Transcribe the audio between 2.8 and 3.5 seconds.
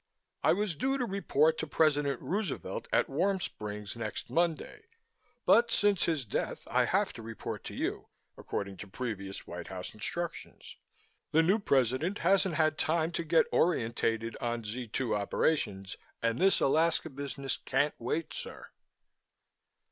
at Warm